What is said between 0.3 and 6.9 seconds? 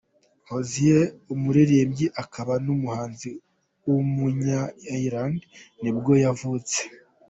Hozier, umuririmbyi akaba n’umuhanzi w’umunya-Ireland nibwo yavutse.